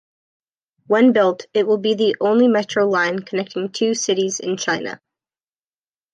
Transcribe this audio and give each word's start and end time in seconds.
When 0.87 1.13
built, 1.13 1.45
it 1.53 1.67
will 1.67 1.77
be 1.77 1.93
the 1.93 2.15
only 2.19 2.47
metro 2.47 2.87
line 2.89 3.19
connecting 3.19 3.69
two 3.69 3.93
cities 3.93 4.39
in 4.39 4.57
China. 4.57 4.99